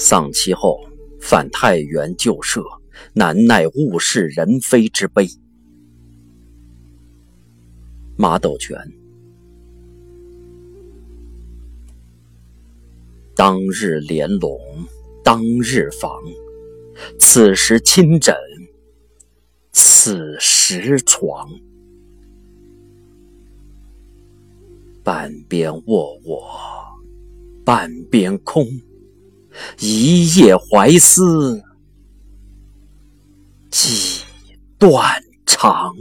[0.00, 0.78] 丧妻后
[1.20, 2.62] 返太原旧舍，
[3.14, 5.26] 难耐物是人非之悲。
[8.16, 8.78] 马斗泉。
[13.34, 14.56] 当日连笼，
[15.24, 16.22] 当日房，
[17.18, 18.36] 此时亲枕，
[19.72, 21.50] 此时床。
[25.02, 26.48] 半边卧卧，
[27.64, 28.64] 半边空。
[29.78, 31.62] 一夜怀思，
[33.70, 34.22] 几
[34.78, 35.04] 断
[35.46, 35.92] 肠。